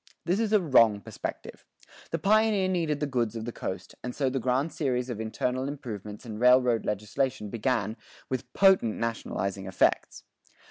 [0.25, 1.63] This is a wrong perspective.
[2.09, 5.67] The pioneer needed the goods of the coast, and so the grand series of internal
[5.67, 7.95] improvement and railroad legislation began,
[8.27, 10.23] with potent nationalizing effects.